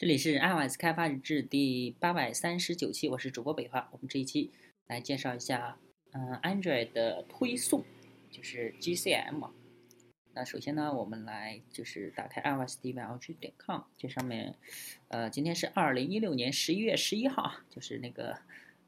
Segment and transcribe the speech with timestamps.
[0.00, 3.86] 这里是 iOS 开发日志第八百三十九期，我是主播北华。
[3.92, 4.50] 我们这一期
[4.86, 5.76] 来介绍一下，
[6.12, 7.84] 嗯，Android 的推送，
[8.30, 9.50] 就是 GCM。
[10.32, 14.54] 那首先呢，我们来就是打开 iOSDevLG 点 com，这上面，
[15.08, 18.38] 呃，今天是二零一六年十一月十一号，就是那个，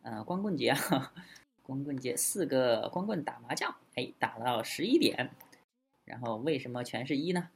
[0.01, 1.13] 呃，光棍节啊，
[1.61, 5.29] 光棍节，四个光棍打麻将，哎，打到十一点，
[6.07, 7.51] 然后为什么全是一呢？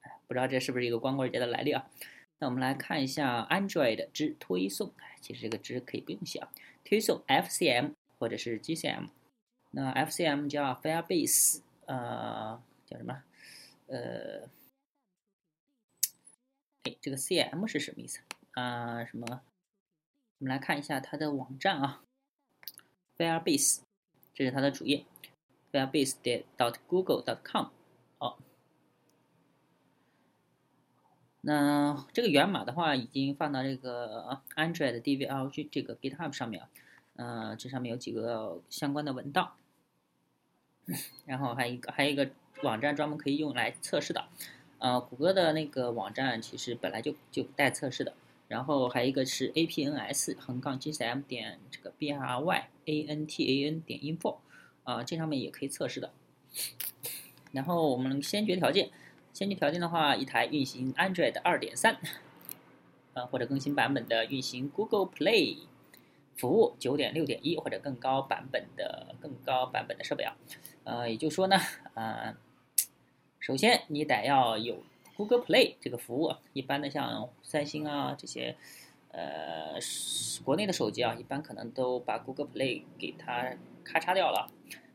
[0.00, 1.90] 哎，不知道这是不是一个光棍节的来历啊？
[2.40, 6.52] 那我们来看一下 Android 之推送，其实这个之可以不用写啊，
[6.84, 9.08] 推送 FCM 或者是 GCM。
[9.72, 13.22] 那 FCM 叫 Firebase，呃，叫什么？
[13.88, 14.48] 呃，
[16.84, 18.20] 哎，这个 CM 是什么意思
[18.52, 19.04] 啊？
[19.04, 19.42] 什么？
[20.38, 22.02] 我们来看一下它的网站啊
[23.16, 23.80] ，Firebase，
[24.32, 25.04] 这是它的主页
[25.72, 27.70] ，Firebase 点 dot Google dot com。
[28.18, 28.38] 好。
[31.48, 36.62] 那这个源码的话，已经放到这个 Android DVLG 这个 GitHub 上面。
[37.16, 39.52] 呃，这上面有几个相关的文档，
[41.24, 42.28] 然后还一个还有一个
[42.62, 44.26] 网站专门可以用来测试的。
[44.78, 48.12] 呃，谷歌的那个网站其实本来就就带测试的。
[48.46, 54.36] 然后还有一个是 APNS 横杠 GCM 点这个 BRYANTAN 点 info，
[54.84, 56.12] 啊，这上面也可以测试的。
[57.52, 58.90] 然后我们先决条件。
[59.38, 61.94] 先决条件的话，一台运行 Android 2.3，
[63.14, 65.58] 啊，或者更新版本的运行 Google Play
[66.36, 70.36] 服务9.6.1或者更高版本的更高版本的设备啊，
[70.82, 71.56] 呃，也就是说呢，
[71.94, 72.34] 呃，
[73.38, 74.82] 首先你得要有
[75.16, 78.56] Google Play 这个服务，一般的像三星啊这些，
[79.12, 79.78] 呃，
[80.44, 83.52] 国内的手机啊，一般可能都把 Google Play 给它
[83.84, 84.50] 咔嚓掉了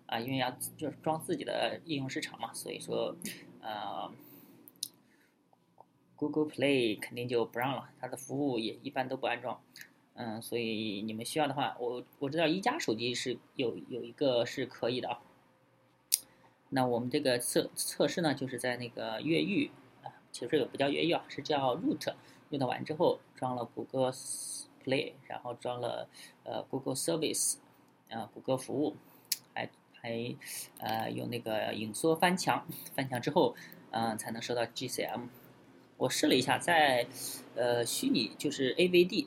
[0.05, 3.15] 啊，因为要就是装自己的应用市场嘛，所以说，
[3.61, 4.11] 呃。
[6.15, 9.61] Google Play 肯定就不让了，它的服务也一般都不安装，
[10.15, 15.19] 嗯，所以你们需要的话，我我知道一加手机是有有一个是可以的啊。
[16.69, 19.69] 那我们这个测测试呢，就是在那个越狱
[20.03, 24.11] 啊，其实也不叫越狱啊，是叫 root，root 完之后装了谷歌
[24.83, 26.07] Play，然后装了
[26.43, 27.57] 呃 Google Service，
[28.09, 28.95] 啊谷歌服务，
[29.53, 30.35] 还还
[30.79, 32.65] 呃用那个影缩翻墙，
[32.95, 33.55] 翻墙之后，
[33.91, 35.27] 嗯才能收到 GCM。
[36.03, 37.07] 我试了一下，在
[37.55, 39.25] 呃虚拟就是 AVD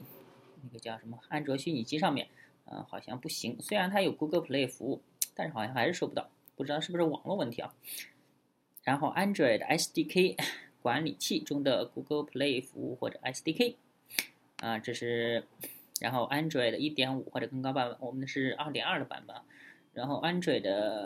[0.62, 2.28] 那个叫什么安卓虚拟机上面，
[2.66, 3.56] 嗯，好像不行。
[3.62, 5.00] 虽然它有 Google Play 服务，
[5.34, 7.74] 但是好像还是收不到，不知道是不是网络问题啊。
[8.82, 10.38] 然后 Android SDK
[10.82, 13.76] 管理器中的 Google Play 服务或者 SDK
[14.58, 15.46] 啊，这是
[15.98, 19.34] 然后 Android 1.5或者更高版本，我们的是2.2的版本。
[19.94, 20.60] 然后 Android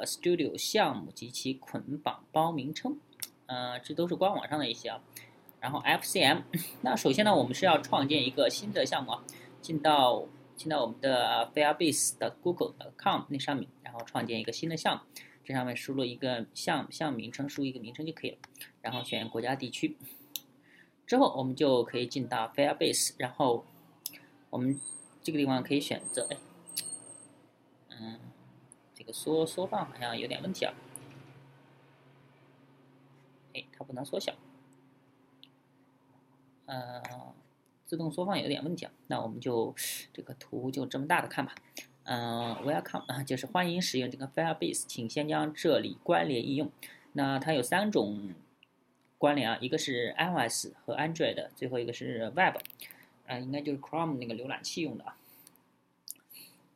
[0.04, 2.98] Studio 项目及其捆绑包名称，
[3.46, 5.00] 呃，这都是官网上的一些啊。
[5.60, 6.42] 然后 FCM，
[6.80, 9.22] 那首先呢，我们是要创建一个新的项目啊，
[9.60, 10.26] 进到
[10.56, 15.02] 进到我们的 Firebase 的 Google.com 那上面，然后创建一个新的项目，
[15.44, 18.38] 这上面输入一个项项名称，输入一个名称就可以了，
[18.80, 19.98] 然后选国家地区，
[21.06, 23.66] 之后我们就可以进到 Firebase，然后
[24.48, 24.80] 我们
[25.22, 26.36] 这个地方可以选择，哎，
[27.90, 28.18] 嗯，
[28.94, 30.72] 这个缩缩放好像有点问题啊，
[33.54, 34.32] 哎，它不能缩小。
[36.70, 37.02] 呃，
[37.84, 39.74] 自动缩放有点问题啊，那我们就
[40.12, 41.52] 这个图就这么大的看吧。
[42.04, 46.70] 嗯，Welcome 啊，就是欢迎使用这个 Firebase，请先将这里关联应用。
[47.14, 48.34] 那它有三种
[49.18, 52.58] 关联啊，一个是 iOS 和 Android，最后一个是 Web，
[53.26, 55.16] 啊，应该就是 Chrome 那个浏览器用的啊。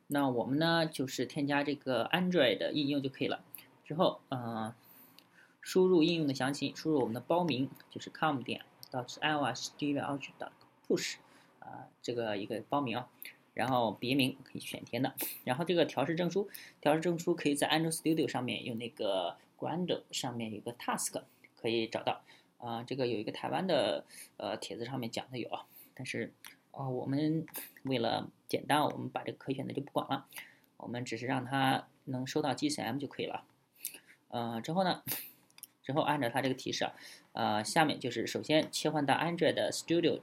[0.07, 3.41] 那我们呢，就是添加这个 Android 的应用就可以了。
[3.85, 4.73] 之后，嗯，
[5.61, 8.61] 输入应用的详情，输入我们的包名，就是 com 点。
[8.91, 10.51] 到是 iOS develop 的
[10.87, 11.15] push
[11.59, 13.09] 啊，这个一个包名啊，
[13.53, 15.13] 然后别名可以选填的，
[15.43, 16.49] 然后这个调试证书，
[16.81, 21.21] 调试证书可以在 Android Studio 上面用那个 Grando 上面有个 task
[21.55, 22.21] 可以找到。
[22.57, 24.05] 啊，这个有一个台湾的
[24.37, 26.33] 呃帖子上面讲的有啊，但是
[26.71, 27.45] 啊我们
[27.83, 30.25] 为了简单，我们把这个可选的就不管了，
[30.77, 33.43] 我们只是让它能收到 GCM 就可以了，
[34.29, 35.03] 呃之后呢？
[35.83, 36.95] 之后按照它这个提示啊，
[37.35, 40.21] 呃，下面就是首先切换到 Android 的 Studio，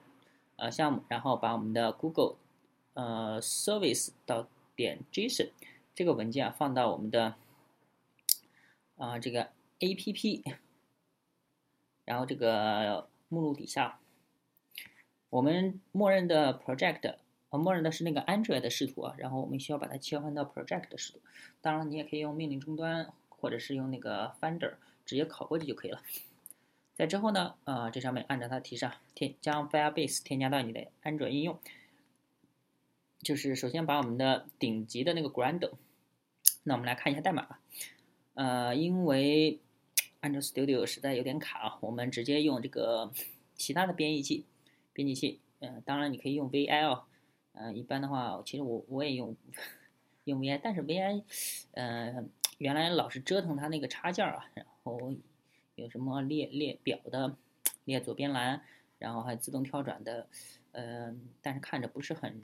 [0.56, 2.36] 呃项目，然后把我们的 Google，
[2.94, 5.50] 呃 Service 到点 JSON
[5.94, 7.34] 这个文件放到我们的
[8.96, 9.50] 啊这个
[9.80, 10.42] APP，
[12.06, 14.00] 然后这个目录底下，
[15.28, 17.16] 我们默认的 Project，
[17.50, 21.20] 呃默认的是那个 Android 的视图啊，然后我们需要把它切换到 Project 的视图，
[21.60, 24.74] 当然你也可以用命令终端或者是用那个 Finder。
[25.04, 26.00] 直接拷过去就可以了。
[27.02, 31.58] 在之后呢，呃，这上面按照它提示，添将 Firebase 添加到你的安卓应用。
[33.18, 35.68] 就是首先把我们的顶级的那个 Grand，
[36.62, 37.60] 那我们来看一下代码吧。
[38.34, 39.58] 呃，因为
[40.20, 43.10] 安卓 Studio 实在有点卡，我们直接用这个
[43.56, 44.46] 其他的编译器，
[44.92, 45.40] 编辑器。
[45.58, 47.02] 嗯，当然你可以用 VI
[47.54, 49.36] 嗯，一般的话，其实我我也用
[50.22, 51.24] 用 VI，但是 VI，
[51.72, 55.12] 嗯，原来老是折腾它那个插件啊，然后
[55.82, 57.36] 有什么列列表的，
[57.84, 58.62] 列左边栏，
[58.98, 60.28] 然后还自动跳转的，
[60.70, 62.40] 嗯，但是看着不是很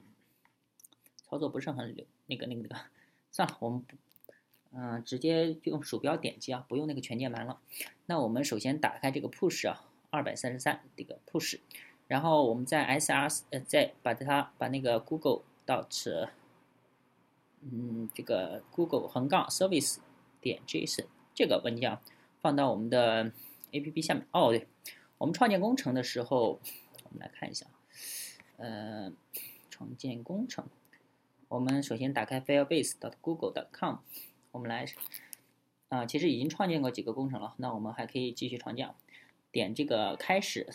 [1.15, 2.75] 操作不是很流那个那个那个，
[3.31, 3.95] 算了，我们不，
[4.73, 7.59] 嗯，直接用鼠标点击啊，不用那个全键盘了。
[8.07, 11.59] 那我们首先打开这个 push 啊，二百三十三这个 push。
[12.07, 16.27] 然后我们在 sr 呃再把它把那个 google 到此
[17.61, 19.99] 嗯这个 google 横杠 service
[20.41, 21.05] 点 json
[21.35, 22.01] 这个文件啊
[22.41, 23.31] 放到我们的
[23.71, 24.25] app 下面。
[24.31, 24.67] 哦对，
[25.17, 26.59] 我们创建工程的时候，
[27.03, 27.65] 我们来看一下，
[28.57, 29.11] 呃，
[29.69, 30.67] 创建工程，
[31.47, 33.97] 我们首先打开 Firebase.Google.com，
[34.51, 34.85] 我们来
[35.89, 38.93] 啊，其实已经创建过几个工程了，那我们还可以继续创建，
[39.51, 40.67] 点这个开始。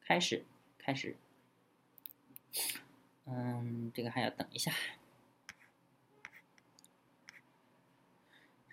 [0.00, 0.46] 开始，
[0.78, 1.18] 开始，
[3.26, 4.72] 嗯，这个还要等一下，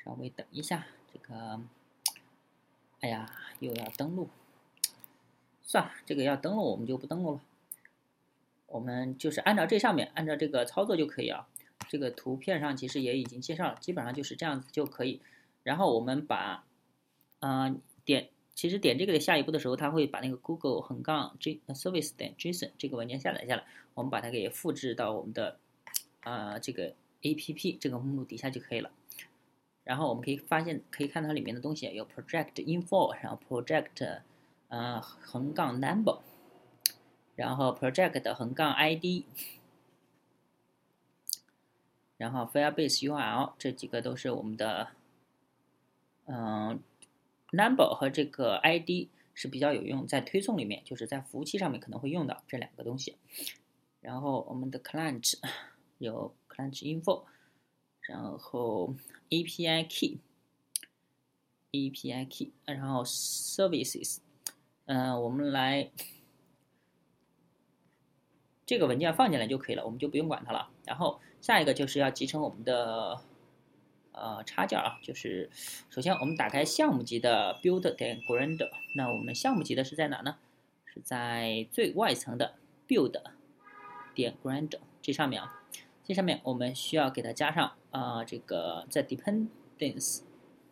[0.01, 1.62] 稍微等一下，这个，
[3.00, 4.27] 哎呀，又要登录，
[5.63, 7.41] 算了，这个要登录我们就不登录了，
[8.67, 11.47] 我们就是按照这上面按照这个操作就可以啊。
[11.88, 15.21] 这个图片上其实也已经介绍了，基本上就是这样子就可以。
[15.63, 16.65] 然后我们把，
[17.39, 18.29] 嗯，点。
[18.56, 25.59] 其实点这个的下一步的时候，它会把那个 Google 横杠 J Service 点 JSON 这个文件下载下来，我们把它给复制到我们的
[26.21, 28.91] 啊这个 APP 这个目录底下就可以了。
[29.86, 34.20] 然后我们可以发现，可以看到里面的东西有 Project Info，然后 Project
[34.68, 36.20] 呃横杠 Number，
[37.38, 39.24] 然后 Project 横杠 ID，
[42.18, 44.90] 然后 Firebase URL 这几个都是我们的
[46.26, 46.82] 嗯。
[47.52, 53.16] Number 和这个 ID 是比较有用，在推送里面，就是在服务器上面可能会用到这两个东西。
[54.02, 55.36] 然后我们的 Client
[56.00, 57.24] 有 Client Info，
[58.07, 58.94] 然后
[59.30, 59.88] API
[61.72, 64.19] Key，API Key，然后 Services，
[64.86, 65.92] 嗯，我们来
[68.66, 70.69] 这个文件放进来就可以了，我们就不用管它了。
[70.86, 73.22] 然后下一个就是要集成我们的。
[74.18, 75.50] 呃，插件啊，就是
[75.90, 80.38] 首先我们打开项目级的 build 点 Gradle，那我们项目级的是在哪呢？
[80.86, 82.56] 是在最外层的
[82.88, 83.22] build
[84.13, 85.62] 点 Gradle 这上面啊，
[86.06, 90.22] 这上面我们需要给它加上啊，这个在 dependence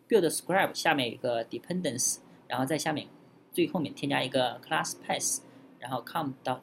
[0.07, 3.07] build script 下面有一个 dependence，然后在下面
[3.51, 5.39] 最后面添加一个 class path，
[5.79, 6.61] 然后 com dot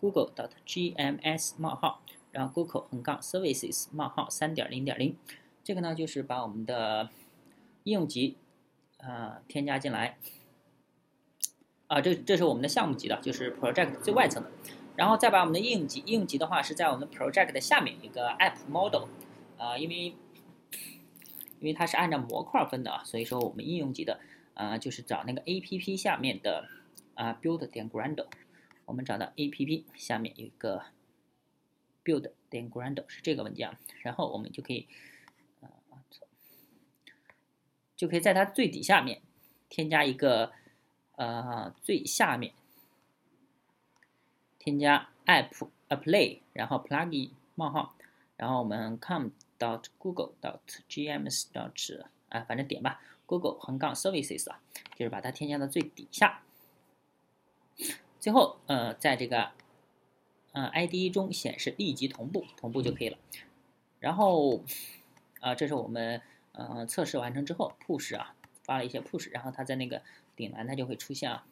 [0.00, 5.16] google dot gms 冒号，然后 google 横杠 services 冒号三点零点零。
[5.64, 7.10] 这个呢，就是把我们的
[7.82, 8.36] 应用级
[8.98, 10.16] 啊添加进来
[11.88, 14.50] 啊，这这是我们的项目级的，就是 project 最外层的，
[14.98, 19.04] 然后再把我们的应用级，应用级的话是在我们 project 的下面一个 app model
[19.56, 20.06] 啊，因为
[21.60, 24.18] 因为它是按照模块分的啊，所以说我们应用级的
[24.54, 26.68] 啊就是找那个 app 下面的
[27.14, 28.26] 啊 build 点 Gradle，
[28.86, 30.82] 我们找到 app 下面有一个
[32.04, 33.70] build 点 Gradle 是这个文件，
[34.02, 34.88] 然后我们就可以。
[37.96, 39.20] 就可以在它最底下面
[39.68, 40.52] 添加一个，
[41.16, 42.52] 呃，最下面
[44.58, 47.94] 添加 app apply，然后 plugin 冒号，
[48.36, 54.60] 然后我们 com dot google dot gms dot 啊，反正点吧，google 横杠 services 啊，
[54.96, 56.42] 就是把它添加到最底下。
[58.20, 59.50] 最后，呃，在这个
[60.52, 63.18] 呃 ID 中显示立即同步，同步就可以了。
[64.00, 64.62] 然后，
[65.40, 66.20] 啊，这是我们。
[66.52, 68.34] 呃，测试完成之后，push 啊，
[68.64, 70.02] 发了一些 push，然后它在那个
[70.34, 71.46] 顶栏它就会出现啊。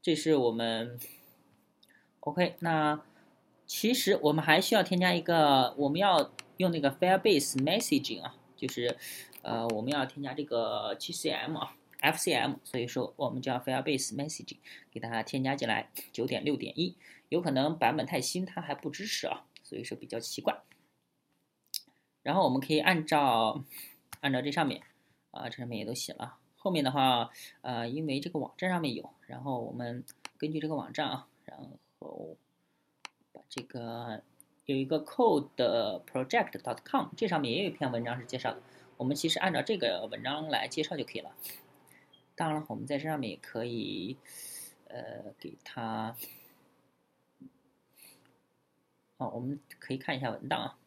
[0.00, 0.96] 这是我们
[2.24, 2.56] OK。
[2.60, 3.00] 那
[3.66, 8.96] 其实我们还需要添加一个，我们要用那个 Firebase Messaging 啊，就是
[9.42, 14.58] 呃，我们要添加这个 GCM 啊，FCM，所以说我们叫 Firebase Messaging，
[14.90, 15.90] 给它添加进来。
[16.12, 16.96] 九点六点一，
[17.28, 20.62] 有可能版本太新，它还不支持啊，所以说比较奇怪。
[22.22, 23.64] 然后我们可以按照
[24.20, 24.82] 按照这上面
[25.30, 26.38] 啊，这上面也都写了。
[26.56, 30.04] 后面的话，呃，因为这个网站上面有，然后我们
[30.38, 31.68] 根据这个网站啊，然后
[33.32, 34.22] 把这个
[34.66, 38.62] 有一个 code project dot com，这上面也有一篇文章是介绍的。
[38.96, 41.34] 我们其实按照这个文章来介绍就可以了。
[42.36, 44.16] 当然了，我们在这上面也可以，
[44.88, 46.16] 呃，给它，
[49.18, 50.78] 哦，我们可以看一下文档啊。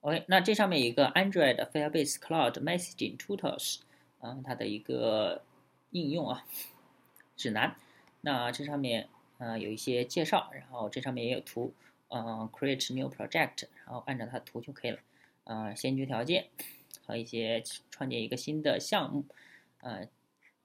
[0.00, 3.80] OK，那这上面有一个 Android Firebase Cloud Messaging Tutorials，
[4.20, 5.42] 嗯，它的一个
[5.90, 6.46] 应用啊
[7.36, 7.76] 指南。
[8.22, 11.72] 那这上面呃有一些介绍，然后这上面也有图，
[12.08, 14.98] 嗯，Create New Project，然后按照它的图就可以了。
[15.44, 16.48] 呃，先决条件。
[17.08, 19.24] 和一些创建一个新的项目，
[19.80, 20.08] 呃，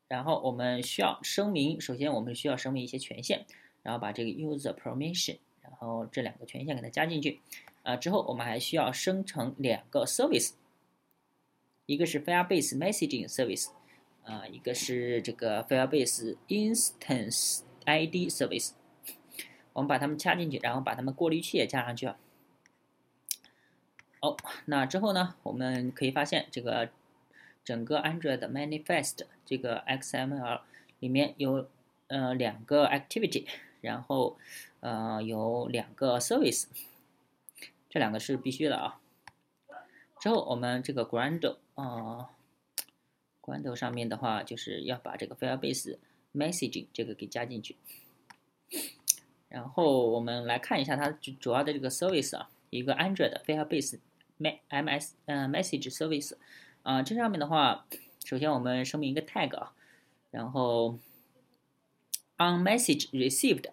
[0.08, 3.46] 然后我们需要声明，首先我们需要声明一些权限，
[3.84, 7.40] 然后把这个 user permission，然后这两个权限给它加进去，
[7.84, 10.54] 啊，之后我们还需要生成两个 service，
[11.86, 13.68] 一个是 Firebase Messaging Service，
[14.32, 18.72] 啊，一个是这个 Firebase Instance ID Service，
[19.74, 22.08] 我们把它们加进去，然后把它们过滤器也加上去。
[24.22, 25.36] 哦，那之后呢？
[25.44, 26.90] 我们可以发现，这个
[27.66, 30.62] 整个 Android Manifest 这个 XML
[31.00, 31.68] 里面有
[32.08, 33.46] 呃两个 Activity，
[33.82, 34.38] 然后
[34.80, 36.68] 呃有两个 Service，
[37.90, 39.02] 这两个是必须的啊。
[40.20, 42.30] 之后我们这个 Gradle 啊
[43.42, 45.98] 关头上面的话就是要把这个 Firebase
[46.34, 47.76] Messaging 这个给加进去。
[49.50, 54.00] 然后我们来看一下它主要的这个 Service 啊，一个 Android Firebase。
[54.70, 56.34] M S 嗯，message service
[56.82, 57.86] 啊，这上面的话，
[58.26, 59.72] 首先我们声明一个 tag 啊，
[60.32, 60.98] 然后
[62.40, 63.66] on message received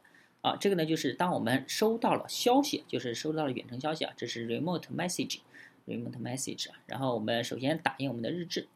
[0.43, 8.69] 啊，这个呢就是当我们收到了消息，就是收到了远程消息啊，这是 remote message，remote message 啊，然后我们首先打印我们的日志，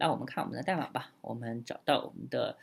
[0.00, 2.56] 来我们看我们的代码吧，我们找到我们的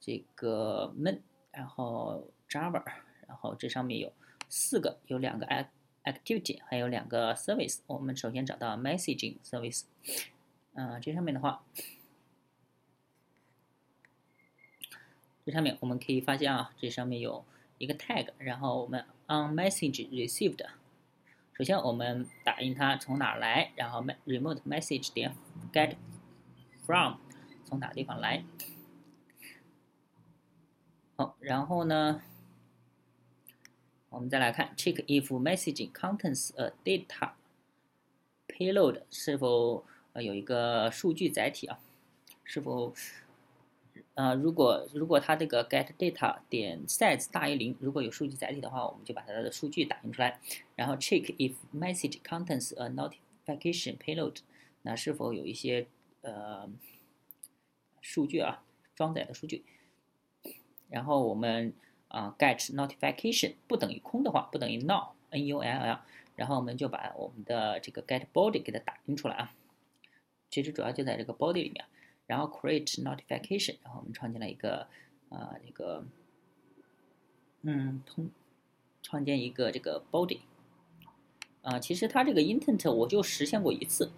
[0.00, 1.20] 这个 main，
[1.52, 2.82] 然后 Java，
[3.28, 4.10] 然后这上面有
[4.48, 5.46] 四个，有两个
[6.04, 9.82] Activity，还有两个 Service，我们首先找到 Messaging Service，
[10.72, 11.62] 嗯，这上面的话，
[15.44, 17.44] 这上面我们可以发现啊，这上面有
[17.76, 20.66] 一个 Tag，然后我们 On Message Received，
[21.52, 25.36] 首先我们打印它从哪来，然后 Remote Message 点
[25.70, 25.96] Get
[26.90, 27.18] From
[27.64, 28.42] 从哪个地方来，
[31.14, 32.20] 好，然后呢？
[34.08, 37.30] 我们再来看，check if messaging contains a data
[38.48, 41.78] payload 是否呃有一个数据载体啊？
[42.42, 42.92] 是否
[44.14, 50.40] 呃如果如果它这个 get data 点 size 大于零，如果有数据载体的话，我们就把它的数据打印出来。
[50.74, 54.38] 然后 check if message contains a notification payload，
[54.82, 55.86] 那是否有一些
[56.22, 56.68] 呃
[58.00, 58.62] 数据啊
[58.94, 59.64] 装载的数据？
[60.88, 61.72] 然后我们。
[62.10, 66.00] 啊，get notification 不等于空的话，不等于 null，n u l l，
[66.34, 69.54] 然后我们就把我们的这个 get body 给它打印出来啊。
[70.50, 71.84] 其实主要就在这个 body 里面，
[72.26, 74.88] 然后 create notification，然后我们创建了一个
[75.28, 76.04] 啊那个
[77.62, 78.28] 嗯通
[79.00, 80.40] 创建一个这个 body
[81.62, 84.10] 啊，其实它这个 intent 我就实现过一次，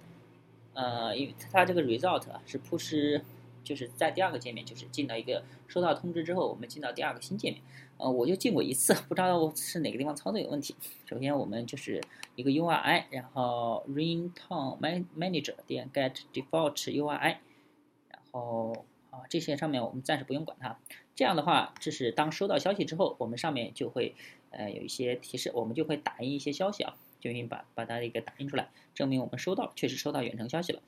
[0.75, 3.21] 呃，因为它这个 result 是 push。
[3.65, 7.61] 就是在第二个界面，就是进到一个收到通知之后，我们进到第二个新界面。
[7.97, 10.75] 呃，我就进过一次，不知道是哪个地方操作有问题。
[11.07, 12.03] 首先我们就是
[12.35, 14.81] 一个 URI，然后 ringtone
[15.17, 17.37] manager 点 get default URI，
[18.11, 20.77] 然后啊这些上面我们暂时不用管它。
[21.15, 24.17] 这样的话，这是当收到消息之后，我们上面就会
[24.51, 30.83] 呃有一些提示，我们就会打印一些消息啊，就可以把把它一个打印出来，证明我们收到确实收到远程消息了。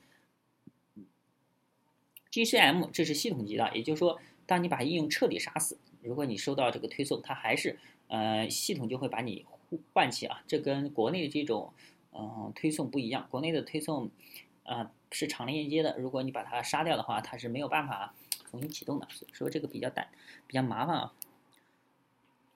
[2.33, 9.47] GCM 这是系统级的，也就是说，当你把应用彻底杀死，如果你收到这个推送，它还是呃系统就会把你
[9.93, 10.43] 唤起啊。
[10.49, 11.73] 这跟国内的这种
[12.13, 14.11] 嗯推送不一样，国内的推送
[14.65, 18.13] 啊是长链接的，如果你把它杀掉的话，它是没有办法
[18.51, 20.09] 重新启动的，所以说这个比较难，
[20.49, 21.13] 比较麻烦啊。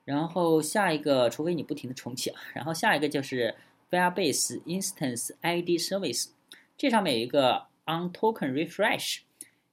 [0.04, 3.54] 然后下一个，除非你不停的重启啊，然后下一个就是
[3.90, 6.28] Firebase Instance ID Service，
[6.76, 9.20] 这上面有一个 On Token Refresh。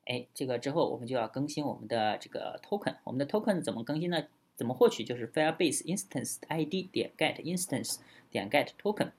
[0.06, 2.96] 哎，这个之后我们就要更新我们的这个 token。
[3.04, 4.24] 我们的 token 怎么更新呢？
[4.56, 5.04] 怎么获取？
[5.04, 7.98] 就是 Firebase Instance ID 点 get Instance
[8.32, 9.12] 点 get token。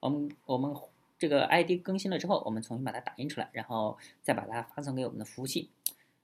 [0.00, 0.74] 我们我们
[1.16, 5.68] 这个 ID 更新了之后，我们重新把它打印出来，然后再把它发送给我们的服务器。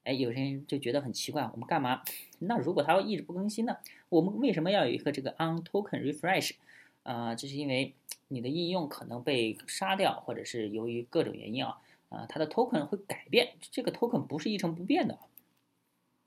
[0.02, 2.02] 哎，有些人就觉得很奇怪，我们干嘛？
[2.40, 3.76] 那如果它一直不更新呢？
[4.08, 6.54] 我们为什么要有一个这个 on token refresh？
[7.02, 7.94] 啊，这是因为
[8.30, 11.80] 你的应用可能被杀掉，或者是由于各种原因啊。
[12.08, 15.16] 啊，它的 token 会改变，这个 token 不是一成不变的，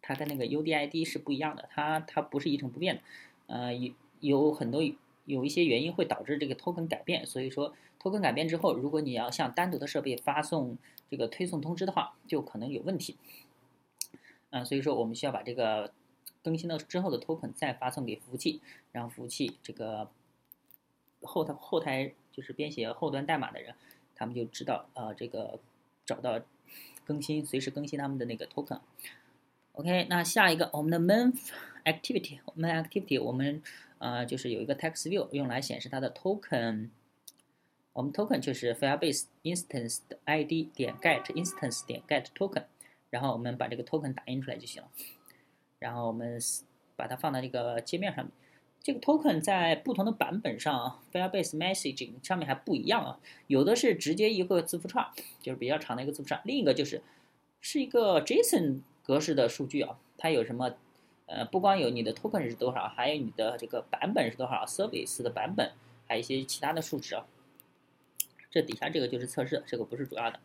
[0.02, 3.02] 它跟那个 UDID 是不一样的，它它不是一成不变的，
[3.48, 4.82] 呃，有有很多
[5.26, 10.78] 有一些原因会导致这个 token 改变，所以说 token 改变之后，如果你要向单独的设备发送
[11.12, 13.18] 这个推送通知的话，就可能有问题。
[14.52, 15.92] 嗯，所以说我们需要把这个
[16.42, 18.62] 更新了之后的 token 再发送给服务器，
[18.94, 20.10] 让服务器这个
[21.24, 23.76] 后台后台就是编写后端代码的人，
[24.16, 25.60] 他们就知道呃这个
[26.06, 26.40] 找到
[27.06, 28.80] 更新，随时更新他们的那个 token。
[29.74, 31.34] OK，那下一个我们的 main
[31.84, 33.62] activity，main activity 我们
[33.98, 36.90] 呃就是有一个 text view 用来显示它的 token，
[37.94, 42.66] 我们 token 就是 Firebase instance 的 ID 点 get instance 点 get token，
[43.10, 44.90] 然后我们把这个 token 打印出来就行了，
[45.80, 46.40] 然后我们
[46.96, 48.34] 把它放到这个界面上面。
[48.84, 55.08] 这个 token 在不同的版本上，Firebase Messaging 上面还不一样啊，有的是直接一个字符串，
[55.42, 57.02] 就是比较长的一个字符串，另一个就是
[57.62, 58.82] 是一个 JSON。
[59.06, 60.78] 格式的数据啊，它有什么？
[61.26, 65.74] 呃，不光有你的 token 是多少，还有你的这个版本是多少，service 的版本，
[66.08, 67.26] 还有一些其他的数值啊。
[68.50, 70.40] 这底下这个就是测试，这个不是主要的。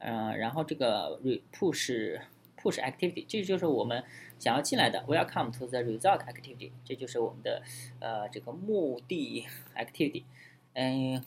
[0.00, 2.20] 嗯，然后这个 Repush
[2.66, 4.02] push activity，这就是我们
[4.38, 7.62] 想要进来的 welcome to the result activity，这就是我们的
[8.00, 9.46] 呃这个目的
[9.76, 10.24] activity。
[10.72, 11.24] 嗯，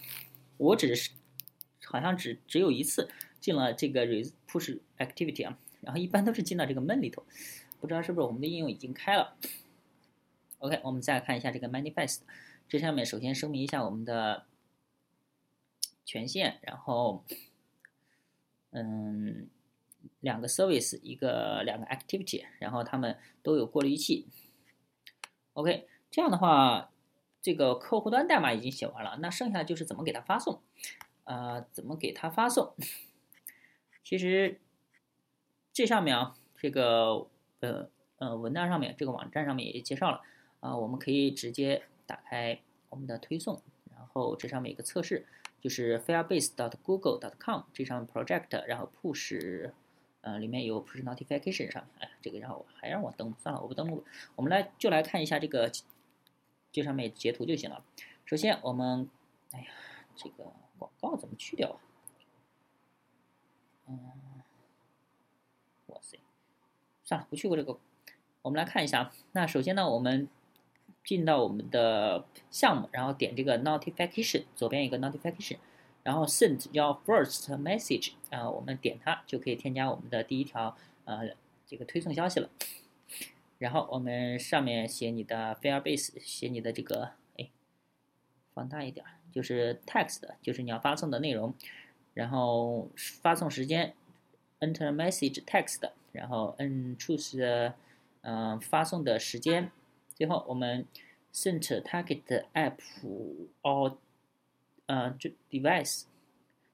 [0.57, 1.11] 我只是
[1.85, 4.05] 好像只只有一次进了这个
[4.47, 5.57] push activity 啊。
[5.81, 7.23] 然后一般都是进到这个 main 里头，
[7.79, 9.37] 不知道是不是我们的应用已经开了。
[10.57, 12.19] OK，我们再看一下这个 manifest，
[12.67, 14.43] 这上面首先声明一下我们的
[16.03, 17.23] 权限，然后
[18.71, 19.47] 嗯，
[20.19, 24.27] 两个 service，一个两个 activity，然后它们都有过滤器。
[25.53, 26.91] OK，这样的话，
[27.41, 30.61] 这个客户端代码已经写完了，那剩下就是怎么给它发送，
[31.23, 32.73] 啊，怎么给它发送？
[34.03, 34.59] 其实。
[35.71, 37.27] 这上面啊，这个
[37.61, 40.21] 呃呃文档上面，这个网站上面也介绍了
[40.59, 43.61] 啊，我们可以直接打开我们的推送，
[43.95, 45.25] 然后这上面有个测试，
[45.61, 49.71] 就是 firebase.google.com 这上面 project，然后 push，
[50.21, 54.03] 呃里面有 push notification 上面，哎，这个然后还让我登，算了，我不登录。
[54.35, 55.71] 我们来就来看一下这个，
[56.71, 57.83] 这上面截图就行了。
[58.25, 59.09] 首先我们，
[59.51, 59.67] 哎呀，
[60.15, 61.79] 这个广告怎么去掉啊？
[63.87, 63.99] 嗯。
[65.87, 66.19] 哇塞
[67.03, 67.79] 算了，不去过这个。
[68.43, 70.29] 我们来看一下，那首先呢，我们
[71.03, 75.57] 进到我们的项目，然后点这个 notification，左边一个 notification，
[76.03, 81.29] 然后 send your first message，啊，我们点它就可以添加我们的第一条呃
[81.65, 82.49] 这个推送消息了。
[83.57, 87.49] 然后我们上面写你的 Firebase，写你的这个哎，
[88.53, 91.53] 放大一点，就是 text，就是你要发送的内容，
[92.13, 93.93] 然后发送时间
[94.59, 95.89] ，enter message text。
[96.11, 97.71] 然后摁 choose，
[98.21, 99.71] 嗯，发送的时间，
[100.15, 100.83] 最后我们
[101.31, 102.77] send target app
[103.61, 103.95] or，
[104.89, 106.05] 呃，就 device，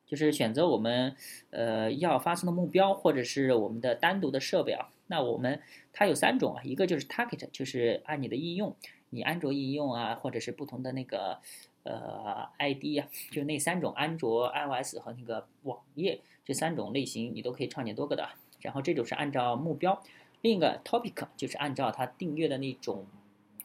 [0.06, 1.14] 就是选择我们
[1.50, 4.88] 呃要发送的目标或者是我们的单独的设备啊。
[5.08, 8.74] 那我们它有三种啊，一个就是 target，就是按你的应用，
[9.10, 11.42] 你安卓应用啊，或者是不同的那个
[11.84, 18.30] 呃 ID 啊，就那三种安卓、iOS 和那个网页这三种类型，你都可以创建多个的。
[18.62, 20.02] 然后这种是按照目标，
[20.42, 23.06] 另一个 topic 就是按照它订阅的那种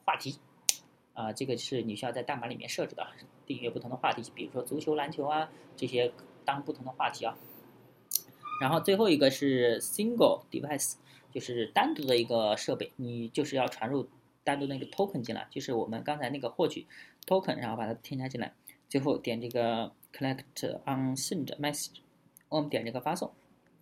[0.04, 0.40] 话题，
[1.20, 3.06] 啊，这个是你需要在代码里面设置的，
[3.46, 6.10] 订阅不同的话题，比如说足球、篮球啊这些
[6.44, 7.36] 当不同的话题啊。
[8.60, 10.94] 然后最后一个是 single device，
[11.32, 14.08] 就是单独的一个设备，你就是要传入
[14.44, 16.86] 单独那个 token 进来，就是我们刚才那个获取
[17.26, 18.54] token，然后把它添加进来，
[18.88, 21.98] 最后点这个 collect on send message，
[22.48, 23.30] 我们点这个发送，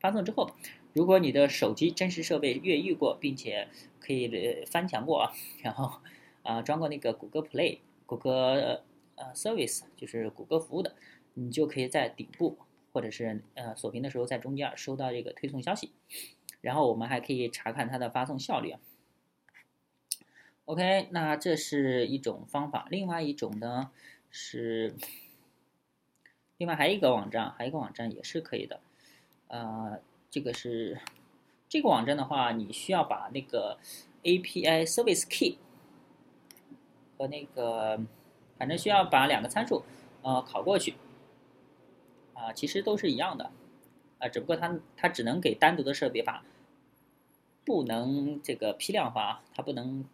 [0.01, 0.51] 发送之后。
[0.95, 3.69] 如果你的手机真实设备越狱过，并且
[4.01, 6.01] 可以翻墙过啊，然后
[6.43, 8.83] 啊装过那个谷歌 Play、谷歌
[9.17, 10.95] 呃 Service，就是谷歌服务的，
[11.35, 12.57] 你就可以在顶部
[12.93, 15.91] 或者是呃锁屏的时候在中间收到这个推送消息，
[16.61, 18.81] 然后我们还可以查看它的发送效率啊。
[20.65, 23.91] OK，那这是一种方法，另外一种呢
[24.31, 24.95] 是，
[26.57, 28.81] 另外还有一个网站，还有一个网站也是可以的，
[29.49, 30.01] 呃。
[30.31, 31.01] 这个是
[31.71, 33.79] 这个网站的话，你需要把那个
[34.25, 35.57] API Service Key
[37.19, 38.01] 和那个，
[38.57, 39.83] 反正需要把两个参数
[40.23, 40.95] 呃拷过去
[42.35, 43.51] 啊，其实都是一样的
[44.19, 46.45] 啊，只不过它它只能给单独的设备发，
[47.65, 50.05] 不能这个批量化，它不能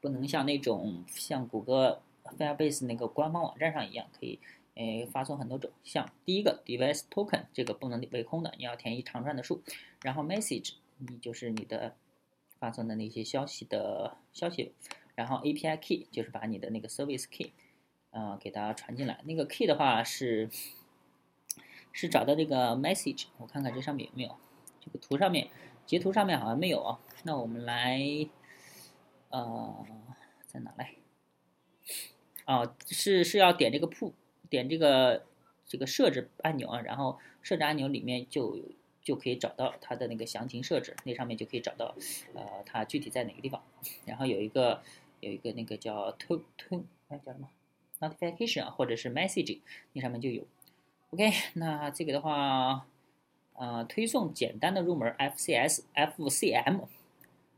[0.00, 4.40] 不能像那种像谷歌 Firebase 那个官方网站上一样可以。
[4.74, 9.62] 诶，发送很多种，像第一个 device token 这个不能为空的，你要填一长串的数。
[10.00, 11.94] 然后 message 你就是你的
[12.58, 14.72] 发送的那些消息的消息。
[15.14, 17.52] 然后 API key 就是把你的那个 service key，
[18.10, 19.20] 呃，给它传进来。
[19.24, 20.48] 那个 key 的话是
[21.92, 24.36] 是找到这个 message，我看看这上面有没有，
[24.80, 25.48] 这个图上面
[25.84, 26.98] 截图上面好像没有啊。
[27.24, 28.00] 那我们来，
[29.28, 29.86] 呃，
[30.46, 30.94] 在哪来？
[32.46, 34.14] 哦，是是要点这个铺，
[34.48, 35.24] 点这个
[35.66, 38.58] 这个设置按钮啊，然后设置按钮里面就
[39.02, 41.94] 就可以找到它的那个详情设置，那上面就可以找到，
[42.34, 43.62] 呃，它具体在哪个地方。
[44.06, 44.82] 然后有一个
[45.22, 47.48] 有一个那个叫推推，哎叫什么
[48.00, 49.60] notification，或者是 message，
[49.92, 50.44] 那上面就有。
[51.10, 52.86] OK， 那这个的话，
[53.54, 56.86] 呃，推送简单的入门 FCS FCM，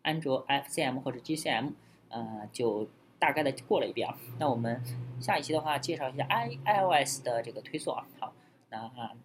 [0.02, 1.72] 安卓 FCM 或者 GCM，
[2.10, 2.86] 呃，就
[3.18, 4.18] 大概的过了一遍啊。
[4.38, 4.82] 那我们
[5.18, 8.06] 下一期的话，介绍一下 i iOS 的这个推送啊。
[8.20, 8.34] 好，
[8.68, 9.16] 那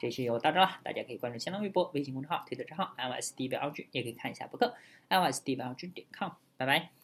[0.00, 4.74] 这期就到这了，大家可以关注新浪微博、微信公众号、推特账号 iOS 地标 g 也可以看一下博客
[5.08, 6.32] iOS 地标 g 点 com。
[6.56, 7.03] 拜拜。